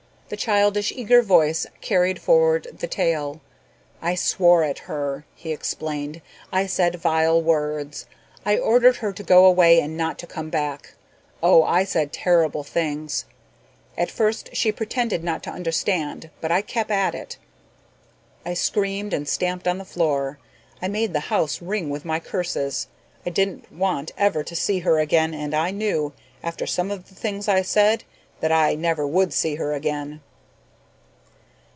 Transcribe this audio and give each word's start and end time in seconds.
The 0.29 0.37
childish, 0.37 0.93
eager 0.95 1.21
voice 1.21 1.67
carried 1.81 2.17
forward 2.21 2.65
the 2.79 2.87
tale. 2.87 3.41
"I 4.01 4.15
swore 4.15 4.63
at 4.63 4.79
her," 4.87 5.25
he 5.35 5.51
explained. 5.51 6.21
"I 6.53 6.67
said 6.67 6.95
vile 6.95 7.41
words. 7.41 8.05
I 8.45 8.57
ordered 8.57 8.95
her 8.95 9.11
to 9.11 9.23
go 9.23 9.43
away 9.43 9.81
and 9.81 9.97
not 9.97 10.17
to 10.19 10.27
come 10.27 10.49
back. 10.49 10.93
Oh, 11.43 11.63
I 11.63 11.83
said 11.83 12.13
terrible 12.13 12.63
things. 12.63 13.25
At 13.97 14.09
first 14.09 14.51
she 14.55 14.71
pretended 14.71 15.21
not 15.21 15.43
to 15.43 15.49
understand 15.51 16.29
but 16.39 16.49
I 16.49 16.61
kept 16.61 16.91
at 16.91 17.13
it. 17.13 17.35
I 18.45 18.53
screamed 18.53 19.13
and 19.13 19.27
stamped 19.27 19.67
on 19.67 19.79
the 19.79 19.83
floor. 19.83 20.39
I 20.81 20.87
made 20.87 21.11
the 21.11 21.19
house 21.27 21.61
ring 21.61 21.89
with 21.89 22.05
my 22.05 22.21
curses. 22.21 22.87
I 23.25 23.31
didn't 23.31 23.69
want 23.69 24.13
ever 24.17 24.43
to 24.45 24.55
see 24.55 24.79
her 24.79 24.97
again 24.97 25.33
and 25.33 25.53
I 25.53 25.71
knew, 25.71 26.13
after 26.41 26.65
some 26.65 26.89
of 26.89 27.09
the 27.09 27.15
things 27.15 27.49
I 27.49 27.63
said, 27.63 28.05
that 28.39 28.51
I 28.51 28.73
never 28.73 29.05
would 29.05 29.33
see 29.33 29.53
her 29.57 29.73
again." 29.73 30.19